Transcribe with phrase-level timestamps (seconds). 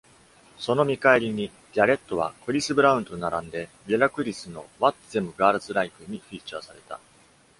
[0.57, 6.99] その見返りに、ギャレットはクリス・ブラウンと並んでリュダクリスの『What Them Girls Like』にフィーチャーされた。